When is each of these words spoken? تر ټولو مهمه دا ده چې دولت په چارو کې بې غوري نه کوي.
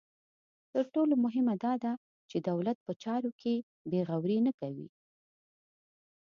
تر 0.73 0.83
ټولو 0.93 1.13
مهمه 1.23 1.53
دا 1.65 1.73
ده 1.83 1.93
چې 2.29 2.37
دولت 2.49 2.77
په 2.85 2.91
چارو 3.03 3.31
کې 3.41 3.53
بې 3.89 4.01
غوري 4.07 4.37
نه 4.47 4.51
کوي. 4.59 4.87